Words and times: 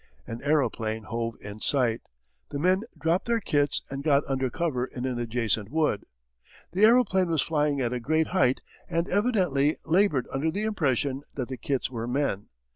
An 0.25 0.41
aeroplane 0.41 1.03
hove 1.03 1.35
in 1.41 1.59
sight. 1.59 2.01
The 2.49 2.57
men 2.57 2.81
dropped 2.97 3.27
their 3.27 3.39
kits 3.39 3.83
and 3.87 4.03
got 4.03 4.23
under 4.27 4.49
cover 4.49 4.85
in 4.87 5.05
an 5.05 5.19
adjacent 5.19 5.69
wood. 5.69 6.05
The 6.71 6.83
aeroplane 6.85 7.29
was 7.29 7.43
flying 7.43 7.79
at 7.81 7.93
a 7.93 7.99
great 7.99 8.29
height 8.29 8.61
and 8.89 9.07
evidently 9.07 9.77
laboured 9.85 10.27
under 10.33 10.49
the 10.49 10.63
impression 10.63 11.21
that 11.35 11.49
the 11.49 11.57
kits 11.57 11.91
were 11.91 12.07
men. 12.07 12.47